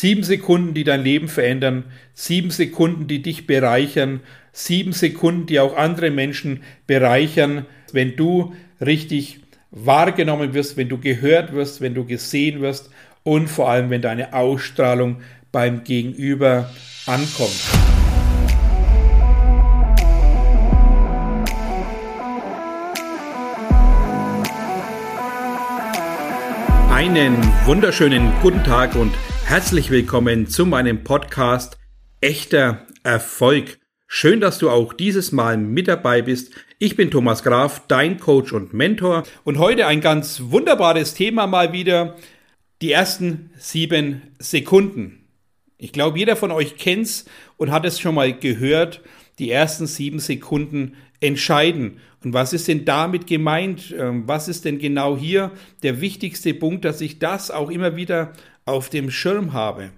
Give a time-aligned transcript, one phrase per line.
[0.00, 1.82] Sieben Sekunden, die dein Leben verändern,
[2.14, 4.20] sieben Sekunden, die dich bereichern,
[4.52, 9.40] sieben Sekunden, die auch andere Menschen bereichern, wenn du richtig
[9.72, 12.90] wahrgenommen wirst, wenn du gehört wirst, wenn du gesehen wirst
[13.24, 15.16] und vor allem, wenn deine Ausstrahlung
[15.50, 16.70] beim Gegenüber
[17.06, 17.58] ankommt.
[26.88, 27.36] Einen
[27.66, 29.12] wunderschönen guten Tag und
[29.48, 31.78] herzlich willkommen zu meinem Podcast
[32.20, 33.78] Echter Erfolg.
[34.06, 36.52] Schön, dass du auch dieses Mal mit dabei bist.
[36.78, 41.72] Ich bin Thomas Graf, dein Coach und Mentor und heute ein ganz wunderbares Thema mal
[41.72, 42.16] wieder.
[42.82, 45.26] Die ersten sieben Sekunden.
[45.78, 47.24] Ich glaube, jeder von euch kennt's
[47.56, 49.00] und hat es schon mal gehört.
[49.38, 51.98] Die ersten sieben Sekunden entscheiden.
[52.24, 53.94] Und was ist denn damit gemeint?
[53.96, 55.52] Ähm, was ist denn genau hier
[55.82, 58.32] der wichtigste Punkt, dass ich das auch immer wieder
[58.64, 59.90] auf dem Schirm habe?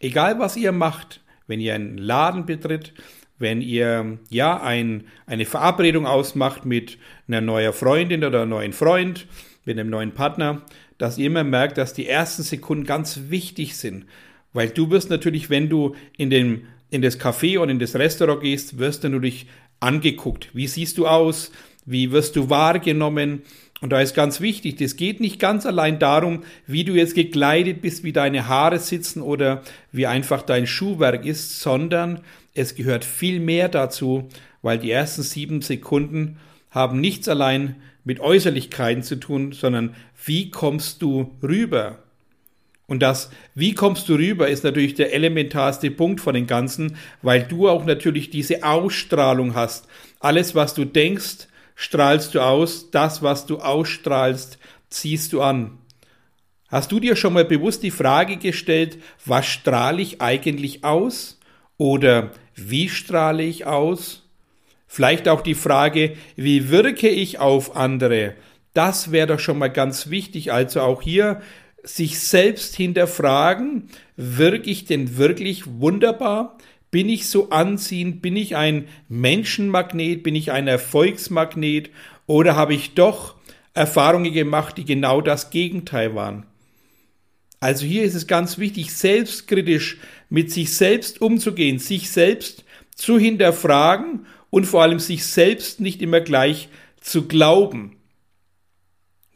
[0.00, 2.94] Egal was ihr macht, wenn ihr einen Laden betritt,
[3.38, 9.26] wenn ihr ja ein, eine Verabredung ausmacht mit einer neuen Freundin oder einem neuen Freund,
[9.64, 10.62] mit einem neuen Partner,
[10.98, 14.06] dass ihr immer merkt, dass die ersten Sekunden ganz wichtig sind.
[14.52, 18.40] Weil du wirst natürlich, wenn du in, den, in das Café oder in das Restaurant
[18.40, 19.46] gehst, wirst du natürlich
[19.80, 20.48] angeguckt.
[20.54, 21.50] Wie siehst du aus?
[21.84, 23.42] Wie wirst du wahrgenommen?
[23.80, 27.80] Und da ist ganz wichtig, das geht nicht ganz allein darum, wie du jetzt gekleidet
[27.80, 32.20] bist, wie deine Haare sitzen oder wie einfach dein Schuhwerk ist, sondern
[32.54, 34.28] es gehört viel mehr dazu,
[34.62, 36.38] weil die ersten sieben Sekunden
[36.70, 39.94] haben nichts allein mit Äußerlichkeiten zu tun, sondern
[40.24, 42.02] wie kommst du rüber?
[42.88, 47.42] Und das, wie kommst du rüber, ist natürlich der elementarste Punkt von den Ganzen, weil
[47.42, 49.86] du auch natürlich diese Ausstrahlung hast.
[50.20, 52.90] Alles, was du denkst, strahlst du aus.
[52.90, 55.76] Das, was du ausstrahlst, ziehst du an.
[56.68, 61.38] Hast du dir schon mal bewusst die Frage gestellt, was strahle ich eigentlich aus?
[61.76, 64.26] Oder wie strahle ich aus?
[64.86, 68.34] Vielleicht auch die Frage, wie wirke ich auf andere?
[68.72, 70.52] Das wäre doch schon mal ganz wichtig.
[70.52, 71.42] Also auch hier
[71.88, 76.58] sich selbst hinterfragen, wirke ich denn wirklich wunderbar?
[76.90, 78.22] Bin ich so anziehend?
[78.22, 80.22] Bin ich ein Menschenmagnet?
[80.22, 81.90] Bin ich ein Erfolgsmagnet?
[82.26, 83.36] Oder habe ich doch
[83.74, 86.46] Erfahrungen gemacht, die genau das Gegenteil waren?
[87.60, 89.98] Also hier ist es ganz wichtig, selbstkritisch
[90.28, 96.20] mit sich selbst umzugehen, sich selbst zu hinterfragen und vor allem sich selbst nicht immer
[96.20, 96.68] gleich
[97.00, 97.96] zu glauben.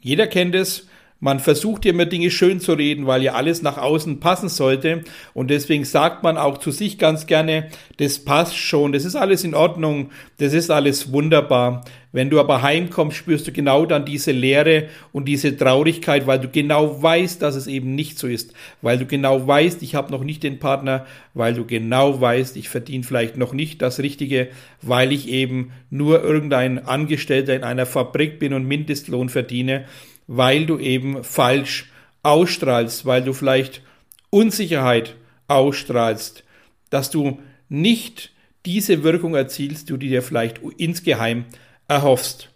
[0.00, 0.86] Jeder kennt es,
[1.22, 5.04] man versucht ja immer Dinge schön zu reden, weil ja alles nach außen passen sollte.
[5.34, 7.68] Und deswegen sagt man auch zu sich ganz gerne,
[7.98, 11.84] das passt schon, das ist alles in Ordnung, das ist alles wunderbar.
[12.10, 16.48] Wenn du aber heimkommst, spürst du genau dann diese Leere und diese Traurigkeit, weil du
[16.48, 18.52] genau weißt, dass es eben nicht so ist.
[18.82, 22.68] Weil du genau weißt, ich habe noch nicht den Partner, weil du genau weißt, ich
[22.68, 24.48] verdiene vielleicht noch nicht das Richtige,
[24.82, 29.84] weil ich eben nur irgendein Angestellter in einer Fabrik bin und Mindestlohn verdiene
[30.26, 31.90] weil du eben falsch
[32.22, 33.82] ausstrahlst, weil du vielleicht
[34.30, 35.16] Unsicherheit
[35.48, 36.44] ausstrahlst,
[36.90, 38.32] dass du nicht
[38.64, 41.46] diese Wirkung erzielst, die du dir vielleicht insgeheim
[41.88, 42.48] erhoffst.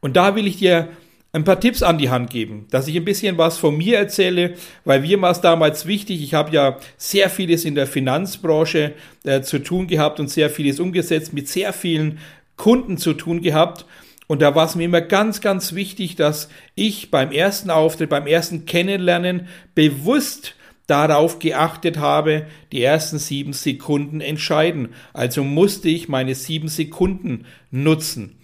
[0.00, 0.88] Und da will ich dir
[1.32, 4.54] ein paar Tipps an die Hand geben, dass ich ein bisschen was von mir erzähle,
[4.84, 6.22] weil mir war es damals wichtig.
[6.22, 10.80] Ich habe ja sehr vieles in der Finanzbranche äh, zu tun gehabt und sehr vieles
[10.80, 12.18] umgesetzt, mit sehr vielen
[12.56, 13.84] Kunden zu tun gehabt.
[14.26, 18.26] Und da war es mir immer ganz, ganz wichtig, dass ich beim ersten Auftritt, beim
[18.26, 20.54] ersten Kennenlernen bewusst
[20.86, 24.90] darauf geachtet habe, die ersten sieben Sekunden entscheiden.
[25.12, 28.36] Also musste ich meine sieben Sekunden nutzen.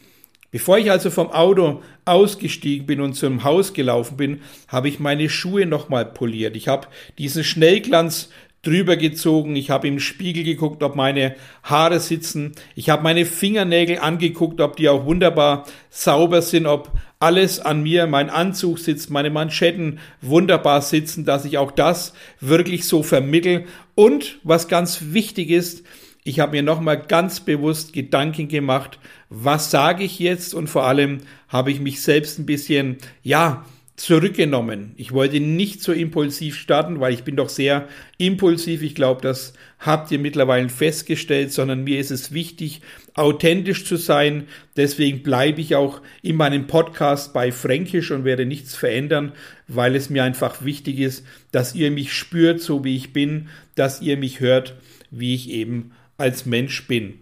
[0.51, 5.31] Bevor ich also vom Auto ausgestiegen bin und zum Haus gelaufen bin, habe ich meine
[5.31, 6.57] Schuhe nochmal poliert.
[6.57, 8.29] Ich habe diesen Schnellglanz
[8.63, 11.35] drüber gezogen, ich habe im Spiegel geguckt, ob meine
[11.65, 17.59] Haare sitzen, ich habe meine Fingernägel angeguckt, ob die auch wunderbar sauber sind, ob alles
[17.61, 23.03] an mir, mein Anzug sitzt, meine Manschetten wunderbar sitzen, dass ich auch das wirklich so
[23.03, 23.65] vermittel.
[23.95, 25.85] Und was ganz wichtig ist,
[26.25, 30.55] ich habe mir nochmal ganz bewusst Gedanken gemacht, was sage ich jetzt?
[30.55, 31.19] Und vor allem
[31.49, 33.65] habe ich mich selbst ein bisschen, ja,
[34.03, 34.95] zurückgenommen.
[34.97, 37.87] Ich wollte nicht so impulsiv starten, weil ich bin doch sehr
[38.19, 38.83] impulsiv.
[38.83, 42.81] Ich glaube, das habt ihr mittlerweile festgestellt, sondern mir ist es wichtig,
[43.15, 44.49] authentisch zu sein.
[44.77, 49.35] Deswegen bleibe ich auch in meinem Podcast bei Fränkisch und werde nichts verändern,
[49.69, 54.03] weil es mir einfach wichtig ist, dass ihr mich spürt, so wie ich bin, dass
[54.03, 54.75] ihr mich hört,
[55.13, 57.22] wie ich eben als Mensch bin.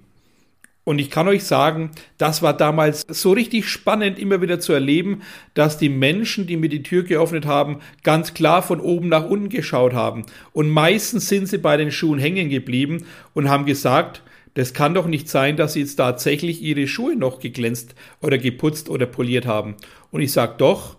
[0.85, 5.23] Und ich kann euch sagen, das war damals so richtig spannend, immer wieder zu erleben,
[5.55, 9.51] dass die Menschen, die mir die Tür geöffnet haben, ganz klar von oben nach unten
[9.51, 10.25] geschaut haben.
[10.53, 13.05] Und meistens sind sie bei den Schuhen hängen geblieben
[13.35, 14.23] und haben gesagt,
[14.55, 18.89] das kann doch nicht sein, dass sie jetzt tatsächlich ihre Schuhe noch geglänzt oder geputzt
[18.89, 19.77] oder poliert haben.
[20.11, 20.97] Und ich sage doch,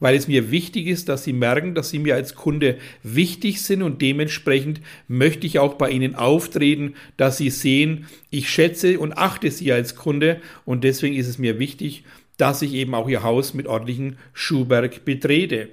[0.00, 3.82] weil es mir wichtig ist, dass Sie merken, dass Sie mir als Kunde wichtig sind
[3.82, 9.50] und dementsprechend möchte ich auch bei Ihnen auftreten, dass Sie sehen, ich schätze und achte
[9.50, 12.04] Sie als Kunde und deswegen ist es mir wichtig,
[12.36, 15.70] dass ich eben auch Ihr Haus mit ordentlichem Schuhwerk betrete.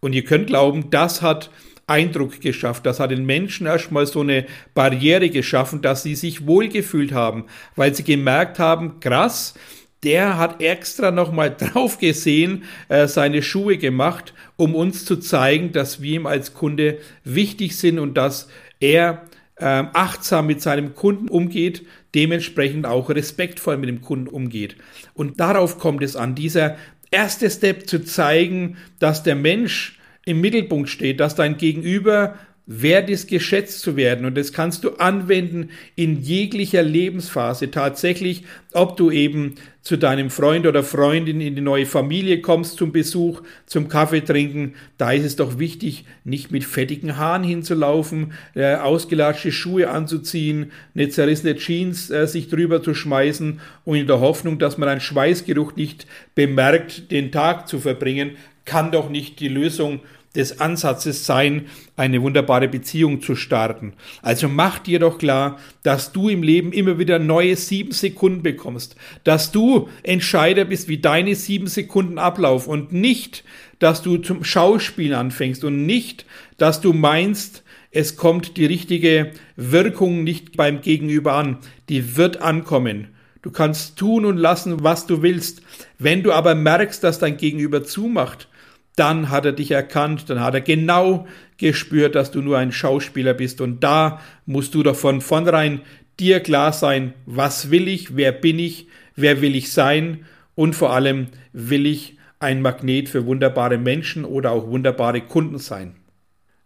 [0.00, 1.50] Und ihr könnt glauben, das hat
[1.90, 2.86] Eindruck geschafft.
[2.86, 7.44] Das hat den Menschen erstmal so eine Barriere geschaffen, dass sie sich wohlgefühlt haben,
[7.76, 9.54] weil sie gemerkt haben, krass,
[10.02, 16.00] der hat extra nochmal drauf gesehen, äh, seine Schuhe gemacht, um uns zu zeigen, dass
[16.00, 18.48] wir ihm als Kunde wichtig sind und dass
[18.80, 19.22] er
[19.56, 24.76] äh, achtsam mit seinem Kunden umgeht, dementsprechend auch respektvoll mit dem Kunden umgeht.
[25.14, 26.76] Und darauf kommt es an, dieser
[27.10, 32.38] erste Step zu zeigen, dass der Mensch im Mittelpunkt steht, dass dein Gegenüber
[32.72, 34.24] wert ist, geschätzt zu werden.
[34.24, 37.72] Und das kannst du anwenden in jeglicher Lebensphase.
[37.72, 42.92] Tatsächlich, ob du eben zu deinem Freund oder Freundin in die neue Familie kommst zum
[42.92, 48.76] Besuch, zum Kaffee trinken, da ist es doch wichtig, nicht mit fettigen Haaren hinzulaufen, äh,
[48.76, 54.60] ausgelatschte Schuhe anzuziehen, eine zerrissene Jeans äh, sich drüber zu schmeißen und in der Hoffnung,
[54.60, 56.06] dass man einen Schweißgeruch nicht
[56.36, 59.98] bemerkt, den Tag zu verbringen, kann doch nicht die Lösung
[60.34, 61.66] des Ansatzes sein,
[61.96, 63.94] eine wunderbare Beziehung zu starten.
[64.22, 68.96] Also mach dir doch klar, dass du im Leben immer wieder neue sieben Sekunden bekommst,
[69.24, 73.44] dass du Entscheider bist, wie deine sieben Sekunden ablaufen und nicht,
[73.80, 76.26] dass du zum Schauspiel anfängst und nicht,
[76.58, 81.58] dass du meinst, es kommt die richtige Wirkung nicht beim Gegenüber an.
[81.88, 83.08] Die wird ankommen.
[83.42, 85.62] Du kannst tun und lassen, was du willst.
[85.98, 88.48] Wenn du aber merkst, dass dein Gegenüber zumacht,
[88.96, 91.26] dann hat er dich erkannt, dann hat er genau
[91.58, 93.60] gespürt, dass du nur ein Schauspieler bist.
[93.60, 95.80] Und da musst du doch von vornherein
[96.18, 100.92] dir klar sein, was will ich, wer bin ich, wer will ich sein und vor
[100.92, 105.96] allem will ich ein Magnet für wunderbare Menschen oder auch wunderbare Kunden sein.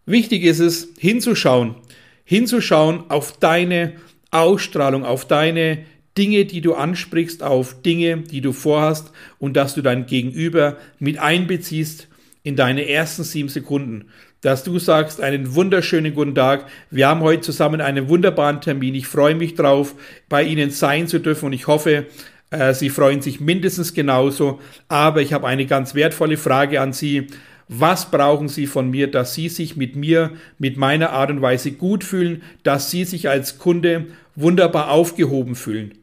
[0.05, 1.75] Wichtig ist es, hinzuschauen,
[2.23, 3.93] hinzuschauen auf deine
[4.31, 5.79] Ausstrahlung, auf deine
[6.17, 11.17] Dinge, die du ansprichst, auf Dinge, die du vorhast und dass du dein Gegenüber mit
[11.17, 12.07] einbeziehst
[12.45, 14.05] in deine ersten sieben Sekunden,
[14.41, 16.67] dass du sagst, einen wunderschönen guten Tag.
[16.91, 18.93] Wir haben heute zusammen einen wunderbaren Termin.
[18.93, 19.95] Ich freue mich drauf,
[20.29, 22.05] bei Ihnen sein zu dürfen und ich hoffe,
[22.51, 24.59] äh, Sie freuen sich mindestens genauso.
[24.87, 27.27] Aber ich habe eine ganz wertvolle Frage an Sie.
[27.67, 31.71] Was brauchen Sie von mir, dass Sie sich mit mir, mit meiner Art und Weise
[31.71, 34.05] gut fühlen, dass Sie sich als Kunde
[34.35, 35.95] wunderbar aufgehoben fühlen?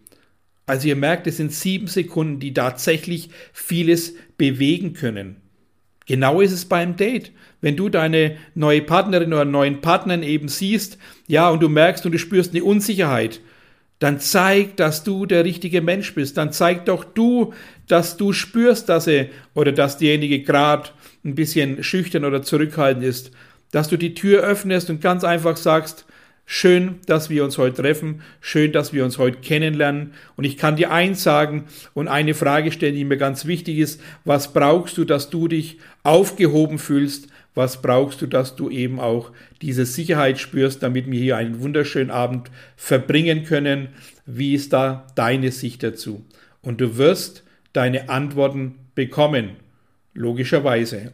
[0.66, 5.41] Also ihr merkt, es sind sieben Sekunden, die tatsächlich vieles bewegen können.
[6.06, 7.32] Genau ist es beim Date.
[7.60, 12.12] Wenn du deine neue Partnerin oder neuen Partner eben siehst, ja, und du merkst und
[12.12, 13.40] du spürst eine Unsicherheit,
[14.00, 16.36] dann zeig, dass du der richtige Mensch bist.
[16.36, 17.52] Dann zeig doch du,
[17.86, 20.90] dass du spürst, dass er oder dass derjenige gerade
[21.24, 23.30] ein bisschen schüchtern oder zurückhaltend ist.
[23.70, 26.04] Dass du die Tür öffnest und ganz einfach sagst,
[26.44, 28.22] Schön, dass wir uns heute treffen.
[28.40, 30.12] Schön, dass wir uns heute kennenlernen.
[30.36, 34.00] Und ich kann dir eins sagen und eine Frage stellen, die mir ganz wichtig ist.
[34.24, 37.28] Was brauchst du, dass du dich aufgehoben fühlst?
[37.54, 39.30] Was brauchst du, dass du eben auch
[39.60, 43.88] diese Sicherheit spürst, damit wir hier einen wunderschönen Abend verbringen können?
[44.26, 46.24] Wie ist da deine Sicht dazu?
[46.60, 49.56] Und du wirst deine Antworten bekommen.
[50.14, 51.12] Logischerweise.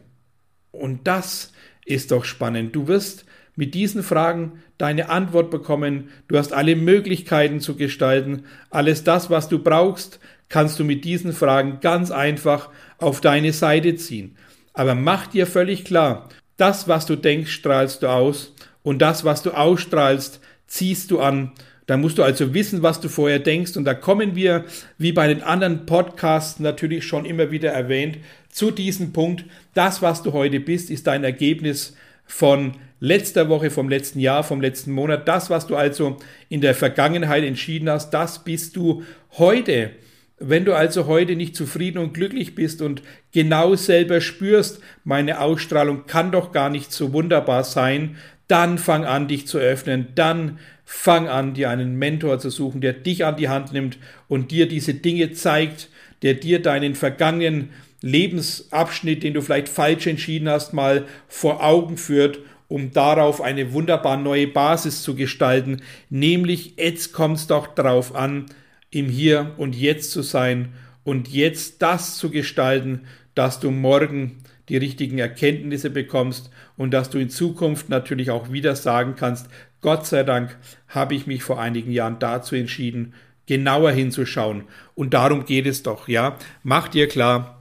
[0.71, 1.53] Und das
[1.85, 2.75] ist doch spannend.
[2.75, 3.25] Du wirst
[3.59, 6.11] mit diesen Fragen deine Antwort bekommen.
[6.29, 8.43] Du hast alle Möglichkeiten zu gestalten.
[8.69, 13.97] Alles das, was du brauchst, kannst du mit diesen Fragen ganz einfach auf deine Seite
[13.97, 14.37] ziehen.
[14.73, 19.43] Aber mach dir völlig klar, das, was du denkst, strahlst du aus und das, was
[19.43, 21.51] du ausstrahlst, ziehst du an.
[21.85, 23.75] Da musst du also wissen, was du vorher denkst.
[23.75, 24.63] Und da kommen wir,
[24.97, 29.43] wie bei den anderen Podcasts natürlich schon immer wieder erwähnt, zu diesem Punkt.
[29.73, 31.97] Das, was du heute bist, ist dein Ergebnis
[32.29, 35.27] von letzter Woche, vom letzten Jahr, vom letzten Monat.
[35.27, 36.17] Das, was du also
[36.47, 39.03] in der Vergangenheit entschieden hast, das bist du
[39.37, 39.91] heute.
[40.37, 43.01] Wenn du also heute nicht zufrieden und glücklich bist und
[43.33, 48.15] genau selber spürst, meine Ausstrahlung kann doch gar nicht so wunderbar sein,
[48.47, 52.93] dann fang an, dich zu öffnen, dann fang an, dir einen Mentor zu suchen, der
[52.93, 55.89] dich an die Hand nimmt und dir diese Dinge zeigt,
[56.21, 62.39] der dir deinen vergangenen Lebensabschnitt, den du vielleicht falsch entschieden hast, mal vor Augen führt
[62.69, 68.45] um darauf eine wunderbar neue Basis zu gestalten, nämlich jetzt kommt es doch darauf an,
[68.91, 70.69] im Hier und Jetzt zu sein
[71.03, 73.01] und jetzt das zu gestalten,
[73.35, 74.37] dass du morgen
[74.69, 79.47] die richtigen Erkenntnisse bekommst und dass du in Zukunft natürlich auch wieder sagen kannst,
[79.81, 80.55] Gott sei Dank
[80.87, 83.13] habe ich mich vor einigen Jahren dazu entschieden,
[83.47, 84.65] genauer hinzuschauen.
[84.93, 86.37] Und darum geht es doch, ja.
[86.61, 87.58] Mach dir klar,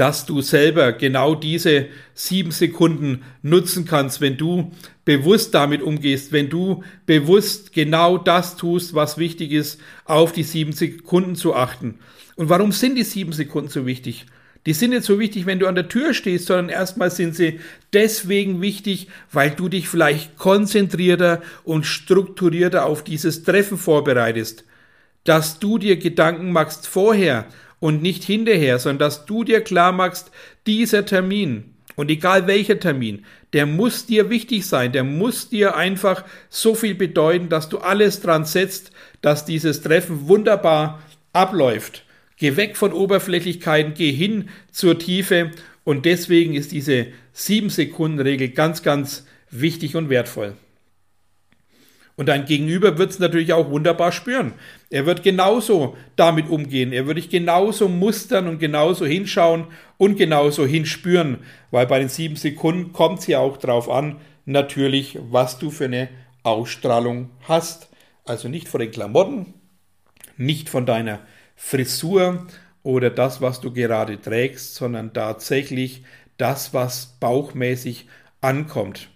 [0.00, 4.72] dass du selber genau diese sieben Sekunden nutzen kannst, wenn du
[5.04, 10.72] bewusst damit umgehst, wenn du bewusst genau das tust, was wichtig ist, auf die sieben
[10.72, 11.98] Sekunden zu achten.
[12.36, 14.24] Und warum sind die sieben Sekunden so wichtig?
[14.64, 17.60] Die sind nicht so wichtig, wenn du an der Tür stehst, sondern erstmal sind sie
[17.92, 24.64] deswegen wichtig, weil du dich vielleicht konzentrierter und strukturierter auf dieses Treffen vorbereitest.
[25.24, 27.44] Dass du dir Gedanken machst vorher
[27.80, 30.30] und nicht hinterher, sondern dass du dir klar machst,
[30.66, 36.24] dieser Termin, und egal welcher Termin, der muss dir wichtig sein, der muss dir einfach
[36.48, 42.04] so viel bedeuten, dass du alles dran setzt, dass dieses Treffen wunderbar abläuft.
[42.36, 45.50] Geh weg von Oberflächlichkeiten, geh hin zur Tiefe
[45.84, 50.54] und deswegen ist diese 7-Sekunden-Regel ganz, ganz wichtig und wertvoll.
[52.16, 54.52] Und dein Gegenüber wird es natürlich auch wunderbar spüren.
[54.90, 56.92] Er wird genauso damit umgehen.
[56.92, 59.66] Er wird dich genauso mustern und genauso hinschauen
[59.98, 61.38] und genauso hinspüren.
[61.70, 64.16] Weil bei den sieben Sekunden kommt es ja auch darauf an,
[64.46, 66.08] natürlich, was du für eine
[66.42, 67.88] Ausstrahlung hast.
[68.24, 69.54] Also nicht von den Klamotten,
[70.36, 71.20] nicht von deiner
[71.54, 72.46] Frisur
[72.82, 76.02] oder das, was du gerade trägst, sondern tatsächlich
[76.36, 78.08] das, was bauchmäßig
[78.40, 79.08] ankommt.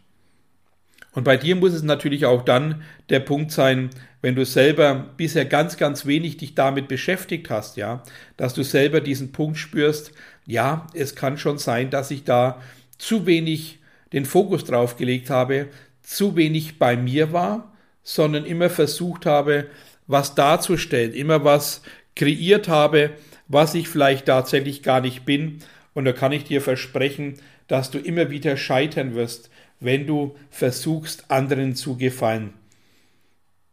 [1.14, 3.90] Und bei dir muss es natürlich auch dann der Punkt sein,
[4.21, 8.02] wenn du selber bisher ganz, ganz wenig dich damit beschäftigt hast, ja,
[8.37, 10.12] dass du selber diesen Punkt spürst,
[10.47, 12.61] ja, es kann schon sein, dass ich da
[12.99, 13.78] zu wenig
[14.12, 15.68] den Fokus drauf gelegt habe,
[16.02, 19.66] zu wenig bei mir war, sondern immer versucht habe,
[20.06, 21.83] was darzustellen, immer was
[22.16, 23.11] kreiert habe,
[23.49, 25.61] was ich vielleicht tatsächlich gar nicht bin.
[25.94, 27.35] Und da kann ich dir versprechen,
[27.68, 29.50] dass du immer wieder scheitern wirst,
[29.85, 32.55] wenn du versuchst, anderen zu gefallen.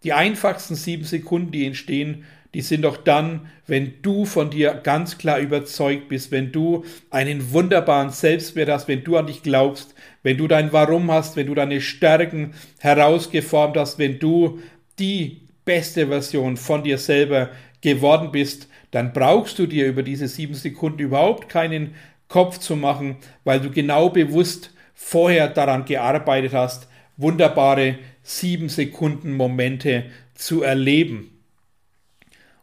[0.03, 5.17] Die einfachsten sieben Sekunden, die entstehen, die sind doch dann, wenn du von dir ganz
[5.17, 10.37] klar überzeugt bist, wenn du einen wunderbaren Selbstwert hast, wenn du an dich glaubst, wenn
[10.37, 14.59] du dein Warum hast, wenn du deine Stärken herausgeformt hast, wenn du
[14.99, 17.49] die beste Version von dir selber
[17.79, 21.95] geworden bist, dann brauchst du dir über diese sieben Sekunden überhaupt keinen
[22.27, 24.71] Kopf zu machen, weil du genau bewusst
[25.03, 30.05] vorher daran gearbeitet hast, wunderbare sieben Sekunden Momente
[30.35, 31.37] zu erleben.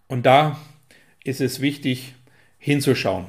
[0.07, 0.59] Und da
[1.25, 2.15] ist es wichtig
[2.59, 3.27] hinzuschauen.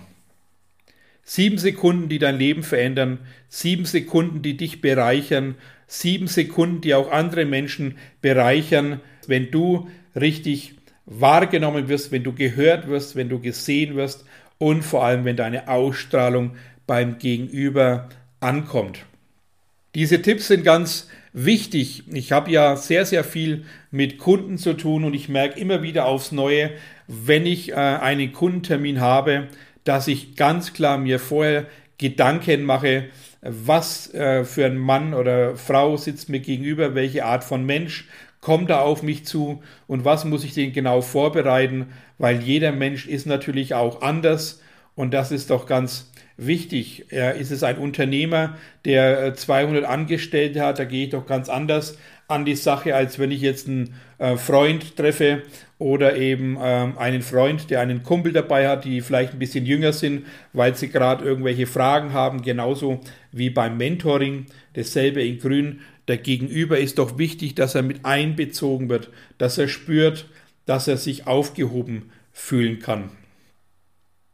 [1.24, 7.12] Sieben Sekunden, die dein Leben verändern, sieben Sekunden, die dich bereichern, sieben Sekunden, die auch
[7.12, 10.76] andere Menschen bereichern, wenn du richtig
[11.06, 14.24] wahrgenommen wirst, wenn du gehört wirst, wenn du gesehen wirst
[14.60, 16.56] und vor allem, wenn deine Ausstrahlung
[16.88, 19.06] beim Gegenüber ankommt.
[19.96, 22.04] Diese Tipps sind ganz wichtig.
[22.12, 26.06] Ich habe ja sehr, sehr viel mit Kunden zu tun und ich merke immer wieder
[26.06, 26.72] aufs Neue,
[27.08, 29.48] wenn ich äh, einen Kundentermin habe,
[29.84, 31.66] dass ich ganz klar mir vorher
[31.98, 33.06] Gedanken mache,
[33.42, 38.08] was äh, für ein Mann oder Frau sitzt mir gegenüber, welche Art von Mensch
[38.42, 43.08] kommt da auf mich zu und was muss ich denn genau vorbereiten, weil jeder Mensch
[43.08, 44.62] ist natürlich auch anders
[44.96, 46.10] und das ist doch ganz
[46.46, 47.06] wichtig.
[47.12, 51.50] Ja, ist es ein Unternehmer, der 200 äh, Angestellte hat, da gehe ich doch ganz
[51.50, 55.42] anders an die Sache, als wenn ich jetzt einen äh, Freund treffe
[55.80, 59.94] oder eben ähm, einen Freund, der einen Kumpel dabei hat, die vielleicht ein bisschen jünger
[59.94, 63.00] sind, weil sie gerade irgendwelche Fragen haben, genauso
[63.32, 65.82] wie beim Mentoring, dasselbe in Grün.
[66.08, 70.28] Der Gegenüber ist doch wichtig, dass er mit einbezogen wird, dass er spürt,
[70.66, 73.10] dass er sich aufgehoben fühlen kann.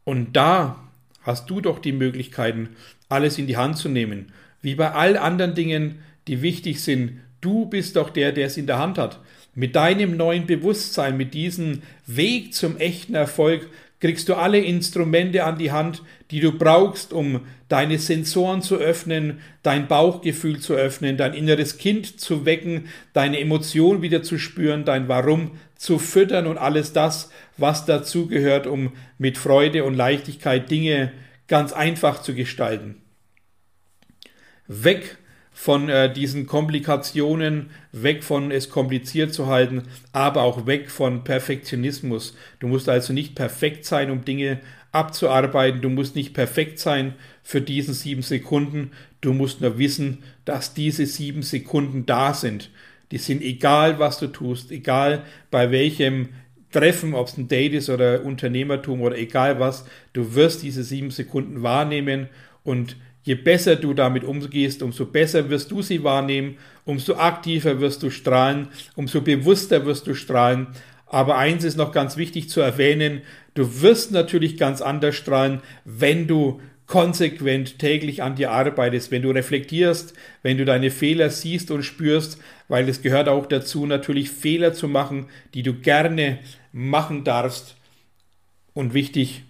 [0.04, 0.85] Und da
[1.26, 2.70] hast du doch die Möglichkeiten,
[3.08, 4.32] alles in die Hand zu nehmen.
[4.62, 7.20] Wie bei all anderen Dingen, die wichtig sind.
[7.40, 9.20] Du bist doch der, der es in der Hand hat.
[9.54, 13.68] Mit deinem neuen Bewusstsein, mit diesem Weg zum echten Erfolg,
[14.00, 19.40] kriegst du alle Instrumente an die Hand, die du brauchst, um deine Sensoren zu öffnen,
[19.62, 25.08] dein Bauchgefühl zu öffnen, dein inneres Kind zu wecken, deine Emotion wieder zu spüren, dein
[25.08, 31.12] Warum zu füttern und alles das, was dazugehört, um mit Freude und Leichtigkeit Dinge
[31.48, 32.96] ganz einfach zu gestalten.
[34.68, 35.18] Weg
[35.58, 42.36] von äh, diesen Komplikationen, weg von es kompliziert zu halten, aber auch weg von Perfektionismus.
[42.60, 44.60] Du musst also nicht perfekt sein, um Dinge
[44.92, 45.80] abzuarbeiten.
[45.80, 48.90] Du musst nicht perfekt sein für diesen sieben Sekunden.
[49.22, 52.70] Du musst nur wissen, dass diese sieben Sekunden da sind.
[53.10, 56.28] Die sind egal, was du tust, egal bei welchem
[56.70, 61.10] Treffen, ob es ein Date ist oder Unternehmertum oder egal was, du wirst diese sieben
[61.10, 62.28] Sekunden wahrnehmen
[62.62, 62.96] und
[63.26, 68.10] je besser du damit umgehst, umso besser wirst du sie wahrnehmen, umso aktiver wirst du
[68.10, 70.68] strahlen, umso bewusster wirst du strahlen.
[71.06, 73.22] Aber eins ist noch ganz wichtig zu erwähnen,
[73.54, 79.32] du wirst natürlich ganz anders strahlen, wenn du konsequent täglich an dir arbeitest, wenn du
[79.32, 84.72] reflektierst, wenn du deine Fehler siehst und spürst, weil es gehört auch dazu, natürlich Fehler
[84.72, 86.38] zu machen, die du gerne
[86.70, 87.74] machen darfst.
[88.72, 89.42] Und wichtig,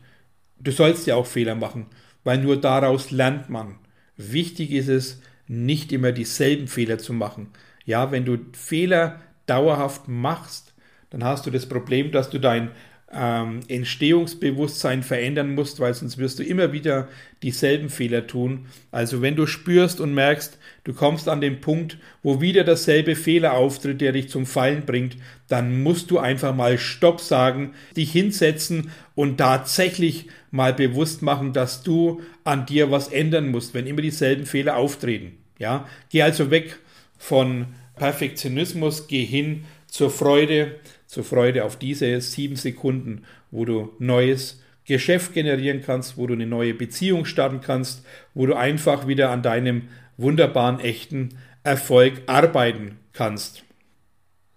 [0.61, 1.89] du sollst ja auch Fehler machen,
[2.27, 3.77] weil nur daraus lernt man.
[4.17, 7.51] Wichtig ist es, nicht immer dieselben Fehler zu machen.
[7.85, 10.75] Ja, wenn du Fehler dauerhaft machst,
[11.11, 12.73] dann hast du das Problem, dass du dein
[13.13, 17.09] ähm, Entstehungsbewusstsein verändern musst, weil sonst wirst du immer wieder
[17.43, 18.67] dieselben Fehler tun.
[18.91, 23.55] Also wenn du spürst und merkst, du kommst an den Punkt, wo wieder dasselbe Fehler
[23.55, 25.17] auftritt, der dich zum Fallen bringt,
[25.49, 31.83] dann musst du einfach mal Stopp sagen, dich hinsetzen und tatsächlich mal bewusst machen, dass
[31.83, 35.39] du an dir was ändern musst, wenn immer dieselben Fehler auftreten.
[35.59, 36.79] Ja, geh also weg
[37.19, 40.75] von Perfektionismus, geh hin zur Freude,
[41.17, 46.47] zur Freude auf diese sieben Sekunden, wo du neues Geschäft generieren kannst, wo du eine
[46.47, 48.05] neue Beziehung starten kannst,
[48.35, 51.31] wo du einfach wieder an deinem wunderbaren, echten
[51.65, 53.65] Erfolg arbeiten kannst.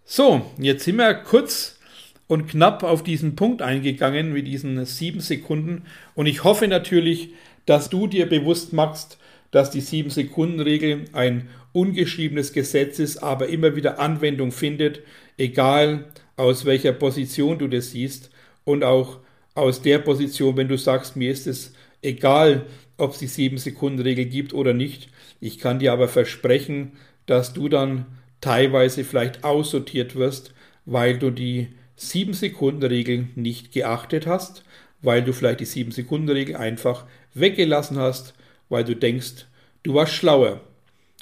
[0.03, 1.79] So, jetzt sind wir kurz
[2.27, 7.29] und knapp auf diesen Punkt eingegangen mit diesen sieben Sekunden und ich hoffe natürlich,
[7.65, 9.17] dass du dir bewusst machst,
[9.51, 15.01] dass die sieben Sekunden Regel ein ungeschriebenes Gesetz ist, aber immer wieder Anwendung findet,
[15.37, 16.05] egal
[16.39, 18.31] aus welcher Position du das siehst
[18.63, 19.19] und auch
[19.55, 22.65] aus der Position, wenn du sagst, mir ist es egal,
[22.97, 25.09] ob es die 7-Sekunden-Regel gibt oder nicht.
[25.41, 26.93] Ich kann dir aber versprechen,
[27.25, 28.05] dass du dann
[28.39, 30.53] teilweise vielleicht aussortiert wirst,
[30.85, 31.67] weil du die
[31.97, 34.63] 7-Sekunden-Regel nicht geachtet hast,
[35.01, 38.33] weil du vielleicht die 7-Sekunden-Regel einfach weggelassen hast,
[38.69, 39.45] weil du denkst,
[39.83, 40.61] du warst schlauer.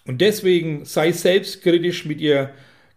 [0.06, 2.52] Und deswegen sei selbstkritisch mit ihr,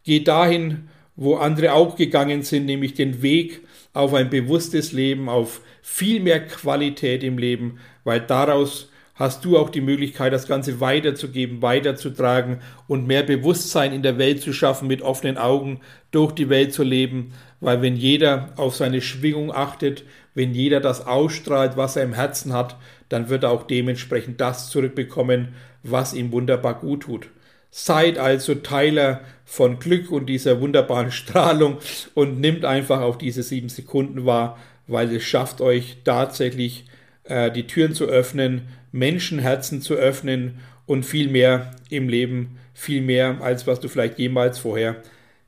[0.04, 0.89] geh dahin,
[1.20, 3.60] wo andere auch gegangen sind, nämlich den Weg
[3.92, 9.68] auf ein bewusstes Leben, auf viel mehr Qualität im Leben, weil daraus hast du auch
[9.68, 15.02] die Möglichkeit, das Ganze weiterzugeben, weiterzutragen und mehr Bewusstsein in der Welt zu schaffen, mit
[15.02, 15.80] offenen Augen
[16.10, 20.04] durch die Welt zu leben, weil wenn jeder auf seine Schwingung achtet,
[20.34, 22.76] wenn jeder das ausstrahlt, was er im Herzen hat,
[23.10, 25.48] dann wird er auch dementsprechend das zurückbekommen,
[25.82, 27.28] was ihm wunderbar gut tut.
[27.70, 31.78] Seid also Teiler von Glück und dieser wunderbaren Strahlung
[32.14, 36.86] und nimmt einfach auch diese sieben Sekunden wahr, weil es schafft euch tatsächlich
[37.24, 43.38] äh, die Türen zu öffnen, Menschenherzen zu öffnen und viel mehr im Leben, viel mehr
[43.40, 44.96] als was du vielleicht jemals vorher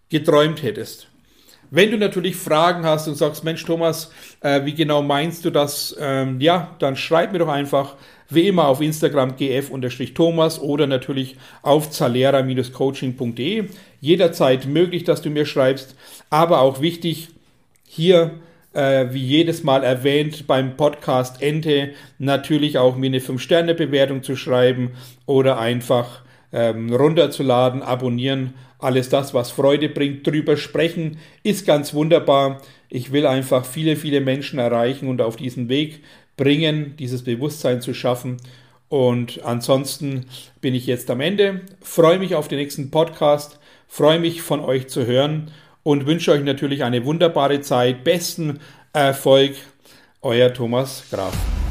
[0.09, 1.12] geträumt hättest.
[1.75, 5.97] Wenn du natürlich Fragen hast und sagst, Mensch Thomas, äh, wie genau meinst du das?
[5.99, 7.95] Ähm, ja, dann schreib mir doch einfach
[8.29, 13.65] wie immer auf Instagram gf-thomas oder natürlich auf zalera-coaching.de.
[14.03, 15.97] Jederzeit möglich, dass du mir schreibst,
[16.29, 17.29] aber auch wichtig,
[17.87, 18.33] hier
[18.75, 24.91] äh, wie jedes Mal erwähnt beim Podcast Ente natürlich auch mir eine 5-Sterne-Bewertung zu schreiben
[25.25, 26.21] oder einfach
[26.53, 28.53] ähm, runterzuladen, abonnieren.
[28.83, 32.61] Alles das, was Freude bringt, drüber sprechen, ist ganz wunderbar.
[32.88, 36.03] Ich will einfach viele, viele Menschen erreichen und auf diesen Weg
[36.37, 38.38] bringen, dieses Bewusstsein zu schaffen.
[38.88, 40.27] Und ansonsten
[40.61, 41.61] bin ich jetzt am Ende.
[41.81, 45.53] Freue mich auf den nächsten Podcast, freue mich von euch zu hören
[45.85, 48.03] und wünsche euch natürlich eine wunderbare Zeit.
[48.03, 48.59] Besten
[48.92, 49.53] Erfolg,
[50.23, 51.62] euer Thomas Graf.